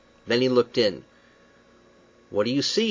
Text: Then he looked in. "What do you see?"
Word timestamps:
Then 0.25 0.41
he 0.41 0.49
looked 0.49 0.77
in. 0.79 1.03
"What 2.31 2.45
do 2.45 2.51
you 2.51 2.63
see?" 2.63 2.79